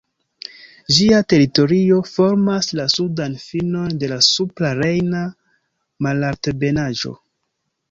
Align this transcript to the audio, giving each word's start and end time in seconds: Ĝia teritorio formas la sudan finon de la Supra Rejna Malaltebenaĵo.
Ĝia 0.99 1.19
teritorio 1.33 1.99
formas 2.13 2.69
la 2.79 2.87
sudan 2.95 3.37
finon 3.43 3.93
de 4.05 4.11
la 4.15 4.19
Supra 4.31 4.73
Rejna 4.83 5.23
Malaltebenaĵo. 6.09 7.17